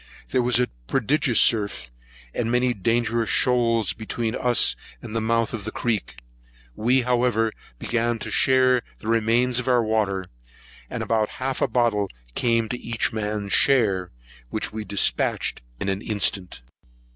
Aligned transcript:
There 0.29 0.41
was 0.41 0.59
a 0.59 0.65
prodigious 0.87 1.39
surf, 1.39 1.91
and 2.33 2.51
many 2.51 2.73
dangerous 2.73 3.29
shoals, 3.29 3.93
between 3.93 4.33
us 4.35 4.75
and 4.99 5.15
the 5.15 5.21
mouth 5.21 5.53
of 5.53 5.63
the 5.63 5.69
creek; 5.71 6.23
we, 6.75 7.01
however, 7.01 7.51
began 7.77 8.17
to 8.17 8.31
share 8.31 8.81
the 8.97 9.07
remains 9.07 9.59
of 9.59 9.67
our 9.67 9.83
water, 9.83 10.25
and 10.89 11.03
about 11.03 11.29
half 11.37 11.61
a 11.61 11.67
bottle 11.67 12.09
came 12.33 12.67
to 12.69 12.79
each 12.81 13.13
man's 13.13 13.53
share, 13.53 14.09
which 14.49 14.73
we 14.73 14.83
dispatched 14.83 15.61
in 15.79 15.87
an 15.87 16.01
instant. 16.01 16.61